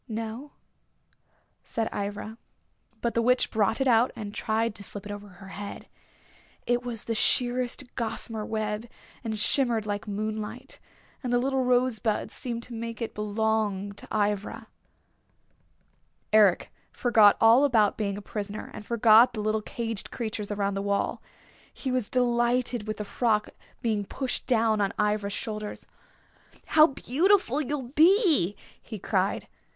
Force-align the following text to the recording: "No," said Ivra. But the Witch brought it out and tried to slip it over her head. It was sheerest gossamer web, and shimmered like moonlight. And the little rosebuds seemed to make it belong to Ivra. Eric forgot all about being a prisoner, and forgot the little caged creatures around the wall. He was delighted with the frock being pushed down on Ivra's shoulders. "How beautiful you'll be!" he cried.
"No," 0.07 0.53
said 1.63 1.87
Ivra. 1.93 2.39
But 3.01 3.13
the 3.13 3.21
Witch 3.21 3.51
brought 3.51 3.79
it 3.79 3.87
out 3.87 4.11
and 4.15 4.33
tried 4.33 4.73
to 4.73 4.83
slip 4.83 5.05
it 5.05 5.11
over 5.11 5.27
her 5.27 5.49
head. 5.49 5.87
It 6.65 6.81
was 6.81 7.05
sheerest 7.15 7.93
gossamer 7.93 8.43
web, 8.43 8.89
and 9.23 9.37
shimmered 9.37 9.85
like 9.85 10.07
moonlight. 10.07 10.79
And 11.21 11.31
the 11.31 11.37
little 11.37 11.63
rosebuds 11.63 12.33
seemed 12.33 12.63
to 12.63 12.73
make 12.73 12.99
it 12.99 13.13
belong 13.13 13.91
to 13.91 14.07
Ivra. 14.11 14.69
Eric 16.33 16.71
forgot 16.91 17.37
all 17.39 17.63
about 17.63 17.95
being 17.95 18.17
a 18.17 18.23
prisoner, 18.23 18.71
and 18.73 18.83
forgot 18.83 19.33
the 19.33 19.41
little 19.41 19.61
caged 19.61 20.09
creatures 20.09 20.51
around 20.51 20.73
the 20.73 20.81
wall. 20.81 21.21
He 21.71 21.91
was 21.91 22.09
delighted 22.09 22.87
with 22.87 22.97
the 22.97 23.05
frock 23.05 23.49
being 23.83 24.05
pushed 24.05 24.47
down 24.47 24.81
on 24.81 24.93
Ivra's 24.99 25.33
shoulders. 25.33 25.85
"How 26.65 26.87
beautiful 26.87 27.61
you'll 27.61 27.89
be!" 27.89 28.55
he 28.81 28.97
cried. 28.97 29.47